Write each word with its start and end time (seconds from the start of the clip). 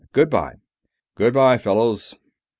Goodbye!" 0.13 0.55
"Goodbye, 1.13 1.59
fellows!" 1.59 2.15